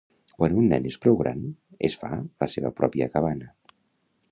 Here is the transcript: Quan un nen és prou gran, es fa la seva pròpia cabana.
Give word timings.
Quan 0.35 0.53
un 0.61 0.69
nen 0.71 0.87
és 0.91 0.97
prou 1.03 1.17
gran, 1.19 1.43
es 1.89 1.99
fa 2.05 2.11
la 2.45 2.49
seva 2.57 2.75
pròpia 2.83 3.09
cabana. 3.17 3.55